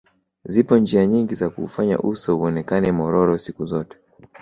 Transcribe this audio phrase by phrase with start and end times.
[0.45, 3.97] Zipo njia nyingi za kuufanya uso uonekane mororo siku zote